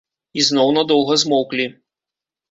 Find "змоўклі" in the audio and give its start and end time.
1.23-1.67